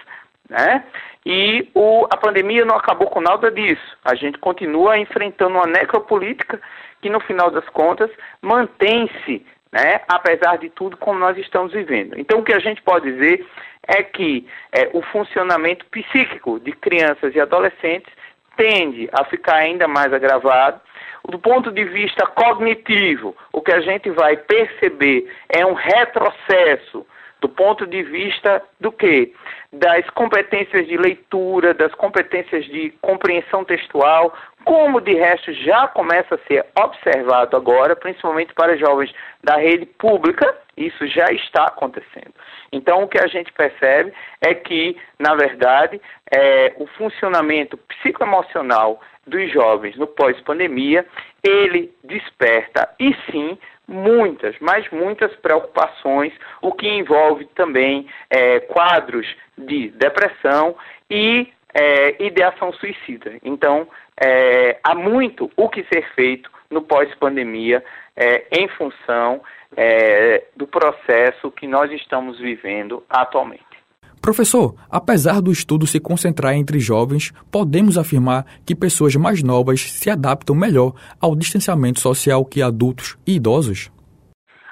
né? 0.48 0.84
E 1.24 1.68
o, 1.74 2.06
a 2.10 2.16
pandemia 2.16 2.64
não 2.64 2.76
acabou 2.76 3.08
com 3.08 3.20
nada 3.20 3.50
disso. 3.50 3.96
A 4.04 4.14
gente 4.14 4.38
continua 4.38 4.98
enfrentando 4.98 5.54
uma 5.54 5.66
necropolítica 5.66 6.60
que, 7.00 7.08
no 7.08 7.20
final 7.20 7.50
das 7.50 7.68
contas, 7.68 8.10
mantém-se, 8.40 9.46
né? 9.72 10.02
apesar 10.06 10.58
de 10.58 10.68
tudo, 10.70 10.96
como 10.96 11.18
nós 11.18 11.36
estamos 11.38 11.72
vivendo. 11.72 12.18
Então, 12.18 12.40
o 12.40 12.44
que 12.44 12.52
a 12.52 12.60
gente 12.60 12.82
pode 12.82 13.10
dizer 13.10 13.46
é 13.88 14.02
que 14.02 14.46
é, 14.70 14.90
o 14.92 15.02
funcionamento 15.02 15.86
psíquico 15.86 16.60
de 16.60 16.72
crianças 16.72 17.34
e 17.34 17.40
adolescentes 17.40 18.12
tende 18.56 19.08
a 19.12 19.24
ficar 19.24 19.56
ainda 19.56 19.88
mais 19.88 20.12
agravado 20.12 20.80
do 21.28 21.38
ponto 21.38 21.70
de 21.70 21.84
vista 21.84 22.26
cognitivo, 22.26 23.36
o 23.52 23.60
que 23.60 23.72
a 23.72 23.80
gente 23.80 24.10
vai 24.10 24.36
perceber 24.36 25.30
é 25.48 25.64
um 25.64 25.74
retrocesso 25.74 27.06
do 27.40 27.48
ponto 27.48 27.86
de 27.86 28.02
vista 28.02 28.62
do 28.80 28.92
que? 28.92 29.32
Das 29.72 30.08
competências 30.10 30.86
de 30.86 30.96
leitura, 30.96 31.74
das 31.74 31.92
competências 31.94 32.64
de 32.66 32.90
compreensão 33.00 33.64
textual, 33.64 34.32
como 34.64 35.00
de 35.00 35.14
resto 35.14 35.52
já 35.52 35.88
começa 35.88 36.34
a 36.34 36.46
ser 36.46 36.64
observado 36.78 37.56
agora, 37.56 37.94
principalmente 37.94 38.54
para 38.54 38.76
jovens 38.76 39.12
da 39.42 39.56
rede 39.56 39.86
pública, 39.86 40.56
isso 40.76 41.06
já 41.06 41.26
está 41.32 41.64
acontecendo. 41.64 42.32
Então, 42.72 43.02
o 43.02 43.08
que 43.08 43.18
a 43.18 43.26
gente 43.26 43.52
percebe 43.52 44.12
é 44.40 44.54
que, 44.54 44.96
na 45.18 45.34
verdade, 45.34 46.00
é, 46.30 46.72
o 46.76 46.86
funcionamento 46.86 47.76
psicoemocional 47.76 49.00
dos 49.26 49.52
jovens 49.52 49.96
no 49.96 50.06
pós-pandemia, 50.06 51.06
ele 51.42 51.92
desperta, 52.02 52.88
e 52.98 53.14
sim, 53.30 53.58
muitas, 53.86 54.56
mas 54.60 54.88
muitas 54.90 55.34
preocupações, 55.36 56.32
o 56.60 56.72
que 56.72 56.88
envolve 56.88 57.44
também 57.54 58.08
é, 58.30 58.60
quadros 58.60 59.26
de 59.56 59.90
depressão 59.90 60.74
e 61.10 61.52
é, 61.74 62.22
ideação 62.24 62.72
suicida. 62.72 63.38
Então, 63.44 63.86
é, 64.22 64.78
há 64.84 64.94
muito 64.94 65.50
o 65.56 65.68
que 65.68 65.84
ser 65.84 66.06
feito 66.14 66.50
no 66.70 66.82
pós-pandemia 66.82 67.82
é, 68.16 68.46
em 68.52 68.68
função 68.68 69.40
é, 69.76 70.44
do 70.56 70.66
processo 70.66 71.50
que 71.50 71.66
nós 71.66 71.90
estamos 71.90 72.38
vivendo 72.38 73.02
atualmente. 73.08 73.72
Professor, 74.20 74.76
apesar 74.88 75.40
do 75.40 75.50
estudo 75.50 75.84
se 75.84 75.98
concentrar 75.98 76.54
entre 76.54 76.78
jovens, 76.78 77.32
podemos 77.50 77.98
afirmar 77.98 78.44
que 78.64 78.76
pessoas 78.76 79.16
mais 79.16 79.42
novas 79.42 79.80
se 79.80 80.08
adaptam 80.08 80.54
melhor 80.54 80.92
ao 81.20 81.34
distanciamento 81.34 81.98
social 81.98 82.44
que 82.44 82.62
adultos 82.62 83.18
e 83.26 83.34
idosos? 83.34 83.90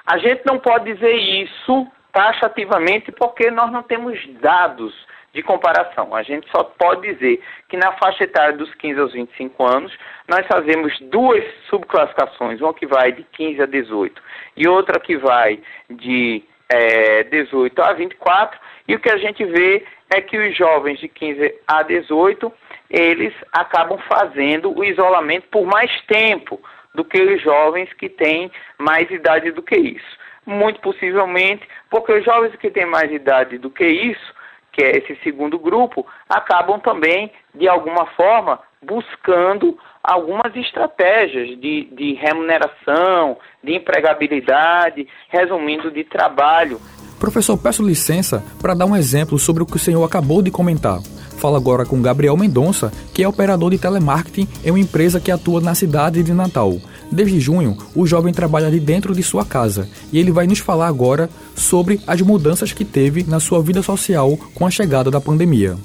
A 0.05 0.17
gente 0.17 0.41
não 0.45 0.57
pode 0.57 0.93
dizer 0.93 1.13
isso 1.13 1.85
taxativamente 2.13 3.11
porque 3.11 3.51
nós 3.51 3.69
não 3.71 3.83
temos 3.83 4.17
dados 4.41 4.93
de 5.33 5.41
comparação. 5.41 6.13
A 6.13 6.23
gente 6.23 6.49
só 6.49 6.63
pode 6.63 7.13
dizer 7.13 7.41
que 7.69 7.77
na 7.77 7.93
faixa 7.93 8.23
etária 8.23 8.57
dos 8.57 8.73
15 8.75 8.99
aos 8.99 9.13
25 9.13 9.65
anos, 9.65 9.97
nós 10.27 10.45
fazemos 10.47 10.97
duas 11.01 11.43
subclassificações, 11.69 12.61
uma 12.61 12.73
que 12.73 12.85
vai 12.85 13.11
de 13.11 13.23
15 13.23 13.61
a 13.61 13.65
18 13.65 14.21
e 14.57 14.67
outra 14.67 14.99
que 14.99 15.17
vai 15.17 15.59
de 15.89 16.43
é, 16.69 17.23
18 17.23 17.81
a 17.81 17.93
24, 17.93 18.59
e 18.87 18.95
o 18.95 18.99
que 18.99 19.09
a 19.09 19.17
gente 19.17 19.43
vê 19.45 19.85
é 20.09 20.21
que 20.21 20.37
os 20.37 20.57
jovens 20.57 20.99
de 20.99 21.07
15 21.07 21.53
a 21.67 21.83
18, 21.83 22.51
eles 22.89 23.33
acabam 23.51 23.97
fazendo 23.99 24.77
o 24.77 24.83
isolamento 24.83 25.47
por 25.49 25.65
mais 25.65 25.89
tempo 26.07 26.61
do 26.93 27.05
que 27.05 27.21
os 27.21 27.41
jovens 27.41 27.91
que 27.93 28.09
têm 28.09 28.51
mais 28.77 29.09
idade 29.09 29.51
do 29.51 29.61
que 29.61 29.75
isso. 29.75 30.19
Muito 30.45 30.81
possivelmente 30.81 31.65
porque 31.89 32.11
os 32.11 32.25
jovens 32.25 32.55
que 32.55 32.69
têm 32.69 32.85
mais 32.85 33.11
idade 33.11 33.57
do 33.57 33.69
que 33.69 33.85
isso, 33.85 34.33
que 34.71 34.81
é 34.83 34.97
esse 34.97 35.15
segundo 35.23 35.59
grupo, 35.59 36.05
acabam 36.29 36.79
também, 36.79 37.31
de 37.53 37.67
alguma 37.67 38.05
forma, 38.07 38.59
buscando 38.81 39.77
algumas 40.03 40.55
estratégias 40.55 41.49
de, 41.59 41.85
de 41.91 42.13
remuneração, 42.13 43.37
de 43.63 43.75
empregabilidade, 43.75 45.07
resumindo, 45.29 45.91
de 45.91 46.03
trabalho. 46.03 46.79
Professor, 47.19 47.55
peço 47.55 47.85
licença 47.85 48.43
para 48.59 48.73
dar 48.73 48.85
um 48.85 48.95
exemplo 48.95 49.37
sobre 49.37 49.61
o 49.61 49.65
que 49.65 49.75
o 49.75 49.79
senhor 49.79 50.03
acabou 50.03 50.41
de 50.41 50.49
comentar. 50.49 50.99
Falo 51.37 51.55
agora 51.55 51.85
com 51.85 52.01
Gabriel 52.01 52.37
Mendonça, 52.37 52.91
que 53.13 53.23
é 53.23 53.27
operador 53.27 53.71
de 53.71 53.77
telemarketing 53.77 54.47
em 54.63 54.71
uma 54.71 54.79
empresa 54.79 55.19
que 55.19 55.31
atua 55.31 55.61
na 55.61 55.75
cidade 55.75 56.23
de 56.23 56.33
Natal. 56.33 56.73
Desde 57.11 57.39
junho, 57.39 57.77
o 57.95 58.07
jovem 58.07 58.33
trabalha 58.33 58.71
de 58.71 58.79
dentro 58.79 59.13
de 59.13 59.21
sua 59.21 59.45
casa 59.45 59.89
e 60.13 60.17
ele 60.17 60.31
vai 60.31 60.47
nos 60.47 60.59
falar 60.59 60.87
agora 60.87 61.29
sobre 61.55 61.99
as 62.07 62.21
mudanças 62.21 62.71
que 62.71 62.85
teve 62.85 63.23
na 63.23 63.39
sua 63.39 63.61
vida 63.61 63.81
social 63.81 64.37
com 64.55 64.65
a 64.65 64.71
chegada 64.71 65.11
da 65.11 65.19
pandemia. 65.19 65.75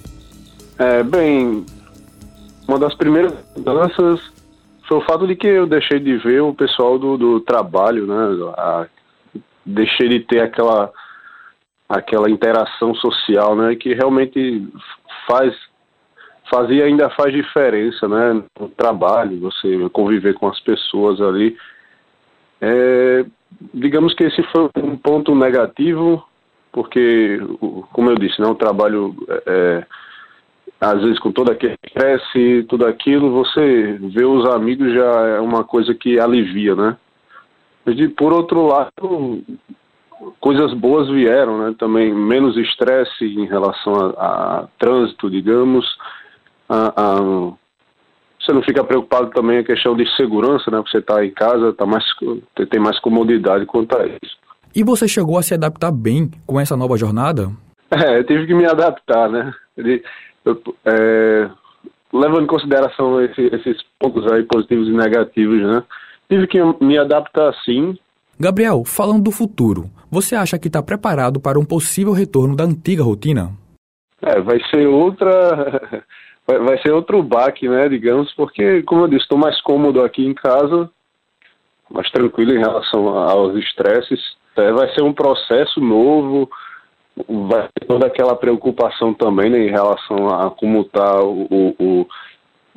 É, 0.79 1.03
bem, 1.03 1.65
uma 2.69 2.79
das 2.79 2.95
primeiras 2.95 3.33
mudanças 3.57 4.21
foi 4.87 4.99
o 4.99 5.05
fato 5.05 5.27
de 5.27 5.35
que 5.35 5.47
eu 5.47 5.67
deixei 5.67 5.99
de 5.99 6.17
ver 6.19 6.43
o 6.43 6.55
pessoal 6.55 6.99
do, 6.99 7.17
do 7.17 7.41
trabalho, 7.41 8.07
né? 8.07 8.53
A, 8.57 8.87
deixei 9.65 10.09
de 10.09 10.21
ter 10.21 10.41
aquela 10.41 10.93
aquela 11.89 12.31
interação 12.31 12.95
social, 12.95 13.57
né? 13.57 13.75
Que 13.77 13.95
realmente 13.95 14.69
faz 15.27 15.55
fazia 16.51 16.85
ainda 16.85 17.11
faz 17.11 17.33
diferença, 17.33 18.09
né? 18.09 18.43
No 18.59 18.69
trabalho, 18.69 19.41
você 19.41 19.89
conviver 19.91 20.35
com 20.35 20.49
as 20.49 20.61
pessoas 20.61 21.21
ali. 21.21 21.57
É, 22.61 23.25
digamos 23.75 24.15
que 24.15 24.25
esse 24.25 24.43
foi 24.45 24.69
um 24.77 24.97
ponto 24.97 25.35
negativo, 25.35 26.25
porque, 26.73 27.39
como 27.93 28.11
eu 28.11 28.17
disse, 28.17 28.41
né? 28.41 28.47
O 28.47 28.55
trabalho 28.55 29.15
é, 29.47 29.87
às 30.81 31.01
vezes 31.01 31.19
com 31.19 31.33
todo 31.33 31.51
aquele 31.51 31.77
estresse, 31.85 32.67
tudo 32.69 32.87
aquilo, 32.87 33.31
você 33.31 33.99
vê 34.01 34.25
os 34.25 34.47
amigos 34.51 34.93
já 34.93 35.27
é 35.29 35.41
uma 35.41 35.65
coisa 35.65 35.95
que 35.95 36.19
alivia, 36.19 36.75
né? 36.75 36.97
Mas 37.85 37.97
de, 37.97 38.09
por 38.09 38.33
outro 38.33 38.67
lado, 38.67 39.43
coisas 40.41 40.75
boas 40.75 41.09
vieram, 41.09 41.59
né? 41.59 41.75
Também 41.79 42.13
menos 42.13 42.57
estresse 42.57 43.25
em 43.25 43.47
relação 43.47 43.95
a, 43.95 44.61
a 44.61 44.69
trânsito, 44.79 45.31
digamos. 45.31 45.87
A, 46.69 46.93
a, 46.97 47.21
você 48.41 48.53
não 48.53 48.63
fica 48.63 48.85
preocupado 48.85 49.31
também 49.31 49.59
a 49.59 49.65
questão 49.65 49.97
de 49.97 50.09
segurança, 50.17 50.71
né? 50.71 50.83
Você 50.87 50.99
está 50.99 51.25
em 51.25 51.31
casa, 51.33 51.73
tá 51.73 51.85
mais, 51.85 52.05
tem 52.71 52.81
mais 52.81 52.99
comodidade 53.01 53.67
quanto 53.67 53.97
a 53.97 54.07
isso. 54.07 54.37
E 54.75 54.85
você 54.85 55.09
chegou 55.09 55.39
a 55.39 55.43
se 55.43 55.55
adaptar 55.55 55.91
bem 55.91 56.31
com 56.47 56.61
essa 56.61 56.77
nova 56.77 56.97
jornada? 56.97 57.51
É, 57.91 58.19
eu 58.19 58.25
tive 58.25 58.49
que 58.49 58.55
me 58.55 58.67
adaptar, 58.67 59.29
né? 59.31 59.55
é, 60.85 61.49
levando 62.13 62.43
em 62.43 62.47
consideração 62.47 63.23
esse, 63.23 63.43
esses 63.43 63.83
pontos 63.99 64.31
aí 64.33 64.43
positivos 64.43 64.89
e 64.89 64.93
negativos, 64.93 65.63
né? 65.63 65.83
Tive 66.29 66.47
que 66.47 66.59
me 66.81 66.99
adaptar 66.99 67.55
sim. 67.65 67.97
Gabriel, 68.39 68.85
falando 68.85 69.23
do 69.23 69.31
futuro, 69.31 69.89
você 70.11 70.35
acha 70.35 70.59
que 70.59 70.69
está 70.69 70.83
preparado 70.83 71.41
para 71.41 71.59
um 71.59 71.65
possível 71.65 72.13
retorno 72.13 72.57
da 72.57 72.65
antiga 72.65 73.03
rotina? 73.03 73.53
É, 74.21 74.41
vai 74.41 74.59
ser 74.71 74.87
outra, 74.87 76.05
vai, 76.47 76.59
vai 76.59 76.79
ser 76.83 76.93
outro 76.93 77.23
baque, 77.23 77.69
né, 77.69 77.89
digamos, 77.89 78.33
porque, 78.35 78.83
como 78.83 79.03
eu 79.03 79.09
disse, 79.09 79.23
estou 79.23 79.39
mais 79.39 79.61
cômodo 79.63 80.03
aqui 80.03 80.25
em 80.25 80.35
casa, 80.35 80.91
mais 81.91 82.11
tranquilo 82.11 82.55
em 82.55 82.59
relação 82.59 83.09
aos 83.09 83.57
estresses. 83.57 84.21
É, 84.57 84.73
vai 84.73 84.93
ser 84.95 85.03
um 85.03 85.13
processo 85.13 85.81
novo, 85.81 86.49
vai 87.49 87.69
ter 87.75 87.87
toda 87.87 88.07
aquela 88.07 88.35
preocupação 88.35 89.13
também 89.13 89.51
né, 89.51 89.59
em 89.59 89.71
relação 89.71 90.29
a 90.29 90.51
como 90.51 90.83
está 90.83 91.21
o, 91.23 91.75
o, 91.79 92.07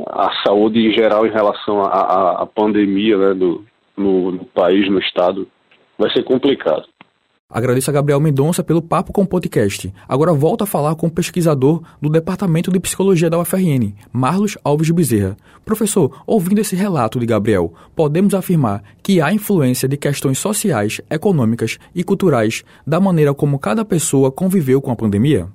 a 0.08 0.32
saúde 0.46 0.80
em 0.80 0.92
geral 0.92 1.26
em 1.26 1.32
relação 1.32 1.82
à 1.84 2.46
pandemia 2.46 3.18
né, 3.18 3.34
do, 3.34 3.66
no, 3.96 4.32
no 4.32 4.46
país, 4.46 4.90
no 4.90 5.00
estado. 5.00 5.48
Vai 5.98 6.10
ser 6.12 6.24
complicado. 6.24 6.86
Agradeço 7.52 7.90
a 7.90 7.94
Gabriel 7.94 8.20
Mendonça 8.20 8.64
pelo 8.64 8.80
papo 8.80 9.12
com 9.12 9.24
o 9.24 9.28
podcast. 9.28 9.92
Agora 10.08 10.32
volto 10.34 10.64
a 10.64 10.68
falar 10.68 10.94
com 10.94 11.08
o 11.08 11.12
pesquisador 11.12 11.82
do 12.00 12.08
Departamento 12.08 12.72
de 12.72 12.80
Psicologia 12.80 13.28
da 13.28 13.40
UFRN, 13.40 13.96
Marlos 14.14 14.56
Alves 14.64 14.92
Bezerra. 14.92 15.36
Professor, 15.66 16.22
ouvindo 16.28 16.62
esse 16.62 16.76
relato 16.76 17.20
de 17.20 17.26
Gabriel, 17.26 17.74
podemos 17.96 18.36
afirmar 18.36 18.84
que 19.02 19.20
há 19.20 19.34
influência 19.34 19.90
de 19.90 19.98
questões 19.98 20.38
sociais, 20.38 21.02
econômicas 21.10 21.80
e 21.96 22.04
culturais 22.04 22.64
da 22.86 23.00
maneira 23.00 23.34
como 23.34 23.58
cada 23.58 23.84
pessoa 23.84 24.32
conviveu 24.32 24.80
com 24.80 24.92
a 24.92 24.96
pandemia? 24.96 25.48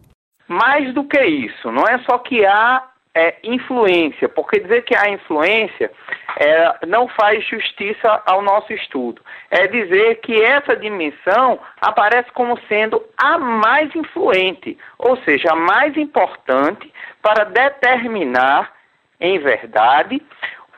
Mais 0.48 0.92
do 0.94 1.04
que 1.04 1.24
isso, 1.24 1.70
não 1.70 1.84
é 1.84 1.98
só 2.00 2.18
que 2.18 2.44
há 2.44 2.82
é, 3.14 3.36
influência, 3.44 4.28
porque 4.28 4.58
dizer 4.58 4.82
que 4.82 4.96
há 4.96 5.08
influência 5.08 5.90
é, 6.36 6.86
não 6.86 7.06
faz 7.06 7.46
justiça 7.46 8.22
ao 8.26 8.42
nosso 8.42 8.72
estudo. 8.72 9.22
É 9.50 9.68
dizer 9.68 10.16
que 10.16 10.42
essa 10.42 10.74
dimensão 10.76 11.60
aparece 11.80 12.30
como 12.32 12.58
sendo 12.68 13.02
a 13.16 13.38
mais 13.38 13.94
influente, 13.94 14.76
ou 14.98 15.16
seja, 15.18 15.52
a 15.52 15.56
mais 15.56 15.96
importante 15.96 16.92
para 17.22 17.44
determinar, 17.44 18.72
em 19.20 19.38
verdade, 19.38 20.20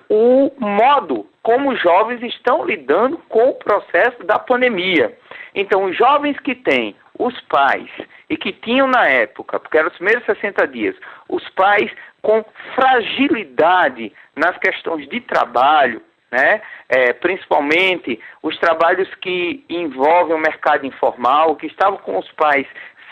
o 0.09 0.52
modo 0.59 1.26
como 1.43 1.71
os 1.71 1.81
jovens 1.81 2.23
estão 2.23 2.64
lidando 2.64 3.19
com 3.28 3.50
o 3.50 3.55
processo 3.55 4.23
da 4.25 4.38
pandemia. 4.38 5.16
Então, 5.55 5.85
os 5.85 5.97
jovens 5.97 6.38
que 6.40 6.55
têm 6.55 6.95
os 7.18 7.38
pais 7.42 7.90
e 8.28 8.37
que 8.37 8.52
tinham 8.52 8.88
na 8.88 9.06
época, 9.06 9.58
porque 9.58 9.78
eram 9.78 9.88
os 9.88 9.96
primeiros 9.96 10.25
60 10.25 10.66
dias, 10.68 10.96
os 11.28 11.49
pais 11.50 11.90
com 12.23 12.44
fragilidade 12.75 14.12
nas 14.35 14.56
questões 14.58 15.08
de 15.08 15.20
trabalho, 15.20 16.02
né? 16.30 16.61
É, 16.88 17.12
principalmente 17.12 18.20
os 18.42 18.58
trabalhos 18.58 19.12
que 19.16 19.64
envolvem 19.68 20.35
o 20.35 20.40
mercado 20.40 20.85
informal, 20.85 21.56
que 21.56 21.66
estavam 21.66 21.99
com 21.99 22.18
os 22.18 22.30
pais 22.32 22.66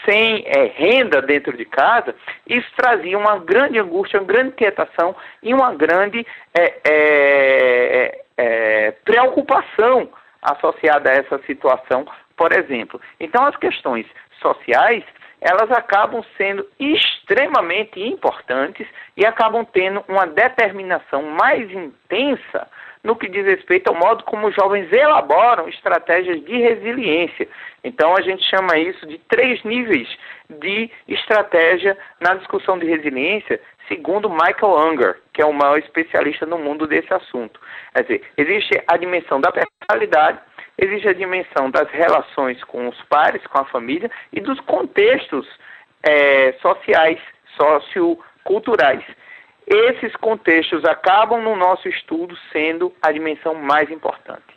sem 0.05 0.45
é, 0.47 0.67
renda 0.67 1.23
dentro 1.23 1.57
de 1.57 1.65
casa, 1.65 2.15
isso 2.47 2.69
trazia 2.77 3.17
uma 3.17 3.39
grande 3.39 3.79
angústia, 3.79 4.21
uma 4.21 4.27
grande 4.27 4.51
inquietação 4.51 5.17
e 5.43 5.55
uma 5.55 5.75
grande 5.75 6.27
é, 6.53 6.75
é, 6.85 8.21
é 8.37 8.91
preocupação 9.05 10.11
associada 10.43 11.11
a 11.11 11.15
essa 11.15 11.39
situação, 11.47 12.05
por 12.37 12.53
exemplo. 12.53 13.01
Então, 13.21 13.45
as 13.47 13.57
questões 13.57 14.07
sociais 14.41 15.05
elas 15.45 15.71
acabam 15.73 16.25
sendo 16.39 16.67
extremamente 16.81 18.01
importantes 18.01 18.87
e 19.15 19.27
acabam 19.27 19.63
tendo 19.63 20.03
uma 20.09 20.27
determinação 20.27 21.23
mais 21.23 21.71
intensa 21.71 22.67
no 23.05 23.15
que 23.15 23.29
diz 23.29 23.45
respeito 23.45 23.89
ao 23.89 23.95
modo 23.95 24.25
como 24.25 24.47
os 24.47 24.55
jovens 24.55 24.91
elaboram 24.91 25.69
estratégias 25.69 26.43
de 26.43 26.57
resiliência. 26.57 27.47
Então, 27.85 28.17
a 28.17 28.23
gente 28.23 28.43
chama 28.45 28.79
isso 28.79 29.07
de 29.07 29.19
três 29.29 29.63
níveis 29.63 30.09
de 30.49 30.91
estratégia 31.07 31.99
na 32.19 32.35
discussão 32.35 32.79
de 32.79 32.87
resiliência, 32.87 33.61
segundo 33.87 34.31
Michael 34.31 34.79
Unger, 34.79 35.21
que 35.35 35.43
é 35.43 35.45
o 35.45 35.53
maior 35.53 35.79
especialista 35.79 36.47
no 36.47 36.59
mundo 36.59 36.87
desse 36.87 37.13
assunto. 37.13 37.61
Quer 37.95 38.03
dizer, 38.05 38.23
existe 38.39 38.83
a 38.87 38.97
dimensão 38.97 39.39
da 39.39 39.53
personalidade, 39.53 40.39
existe 40.79 41.09
a 41.09 41.13
dimensão 41.13 41.71
das 41.71 41.89
relações 41.91 42.63
com 42.65 42.89
os 42.89 43.01
pares, 43.03 43.47
com 43.47 43.59
a 43.59 43.65
família 43.65 44.11
e 44.33 44.41
dos 44.41 44.59
contextos 44.61 45.47
é, 46.03 46.53
sociais, 46.61 47.21
socioculturais. 47.57 49.05
Esses 49.67 50.15
contextos 50.17 50.85
acabam 50.85 51.43
no 51.43 51.57
nosso 51.57 51.89
estudo 51.89 52.37
sendo 52.53 52.95
a 53.01 53.11
dimensão 53.11 53.55
mais 53.55 53.91
importante. 53.91 54.54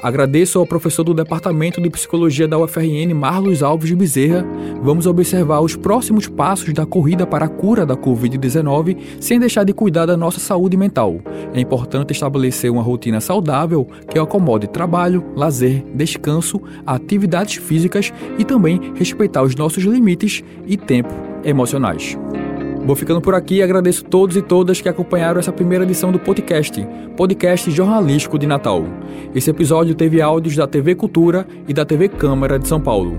Agradeço 0.00 0.58
ao 0.58 0.66
professor 0.66 1.04
do 1.04 1.14
Departamento 1.14 1.80
de 1.80 1.90
Psicologia 1.90 2.48
da 2.48 2.58
UFRN, 2.58 3.12
Marlos 3.14 3.62
Alves 3.62 3.88
de 3.88 3.96
Bezerra. 3.96 4.44
Vamos 4.82 5.06
observar 5.06 5.60
os 5.60 5.76
próximos 5.76 6.26
passos 6.26 6.72
da 6.72 6.86
corrida 6.86 7.26
para 7.26 7.46
a 7.46 7.48
cura 7.48 7.84
da 7.84 7.96
Covid-19 7.96 8.96
sem 9.20 9.38
deixar 9.38 9.64
de 9.64 9.72
cuidar 9.72 10.06
da 10.06 10.16
nossa 10.16 10.40
saúde 10.40 10.76
mental. 10.76 11.20
É 11.52 11.60
importante 11.60 12.12
estabelecer 12.12 12.70
uma 12.70 12.82
rotina 12.82 13.20
saudável 13.20 13.86
que 14.08 14.18
acomode 14.18 14.66
trabalho, 14.66 15.24
lazer, 15.36 15.84
descanso, 15.94 16.60
atividades 16.86 17.56
físicas 17.56 18.12
e 18.38 18.44
também 18.44 18.92
respeitar 18.94 19.42
os 19.42 19.54
nossos 19.54 19.84
limites 19.84 20.42
e 20.66 20.76
tempo 20.76 21.12
emocionais. 21.44 22.16
Vou 22.84 22.96
ficando 22.96 23.20
por 23.20 23.34
aqui 23.34 23.56
e 23.56 23.62
agradeço 23.62 24.04
todos 24.04 24.36
e 24.36 24.42
todas 24.42 24.80
que 24.80 24.88
acompanharam 24.88 25.38
essa 25.38 25.52
primeira 25.52 25.84
edição 25.84 26.10
do 26.10 26.18
podcast, 26.18 26.84
podcast 27.16 27.70
jornalístico 27.70 28.36
de 28.36 28.46
Natal. 28.46 28.84
Esse 29.32 29.50
episódio 29.50 29.94
teve 29.94 30.20
áudios 30.20 30.56
da 30.56 30.66
TV 30.66 30.96
Cultura 30.96 31.46
e 31.68 31.72
da 31.72 31.84
TV 31.84 32.08
Câmara 32.08 32.58
de 32.58 32.66
São 32.66 32.80
Paulo. 32.80 33.16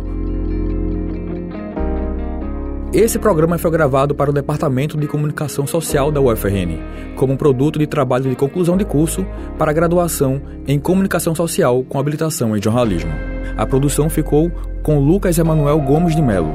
Esse 2.91 3.17
programa 3.17 3.57
foi 3.57 3.71
gravado 3.71 4.13
para 4.13 4.29
o 4.29 4.33
Departamento 4.33 4.97
de 4.97 5.07
Comunicação 5.07 5.65
Social 5.65 6.11
da 6.11 6.19
UFRN, 6.19 6.77
como 7.15 7.33
um 7.33 7.37
produto 7.37 7.79
de 7.79 7.87
trabalho 7.87 8.29
de 8.29 8.35
conclusão 8.35 8.75
de 8.75 8.83
curso 8.83 9.25
para 9.57 9.73
graduação 9.73 10.41
em 10.67 10.77
Comunicação 10.77 11.33
Social 11.33 11.83
com 11.87 11.97
habilitação 11.97 12.55
em 12.55 12.61
jornalismo. 12.61 13.11
A 13.55 13.65
produção 13.65 14.09
ficou 14.09 14.51
com 14.83 14.99
Lucas 14.99 15.39
Emanuel 15.39 15.79
Gomes 15.79 16.15
de 16.15 16.21
Melo. 16.21 16.53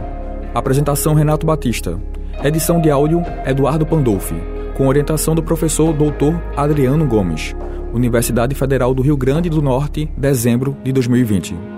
Apresentação 0.54 1.14
Renato 1.14 1.46
Batista. 1.46 1.98
Edição 2.42 2.80
de 2.80 2.88
áudio 2.88 3.20
Eduardo 3.44 3.84
Pandolfi, 3.84 4.36
com 4.76 4.86
orientação 4.86 5.34
do 5.34 5.42
professor 5.42 5.92
Dr. 5.92 6.36
Adriano 6.56 7.04
Gomes. 7.04 7.54
Universidade 7.92 8.54
Federal 8.54 8.94
do 8.94 9.02
Rio 9.02 9.16
Grande 9.16 9.50
do 9.50 9.60
Norte, 9.60 10.08
dezembro 10.16 10.76
de 10.84 10.92
2020. 10.92 11.77